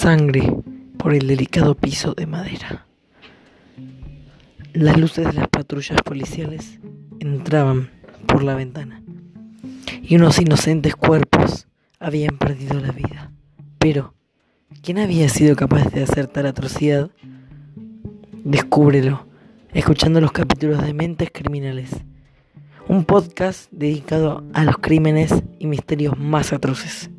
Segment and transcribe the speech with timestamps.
[0.00, 0.50] Sangre
[0.96, 2.86] por el delicado piso de madera.
[4.72, 6.80] Las luces de las patrullas policiales
[7.18, 7.90] entraban
[8.26, 9.02] por la ventana
[10.02, 11.68] y unos inocentes cuerpos
[11.98, 13.30] habían perdido la vida.
[13.78, 14.14] Pero,
[14.82, 17.10] ¿quién había sido capaz de hacer tal atrocidad?
[18.42, 19.26] Descúbrelo,
[19.74, 21.90] escuchando los capítulos de Mentes Criminales,
[22.88, 27.10] un podcast dedicado a los crímenes y misterios más atroces.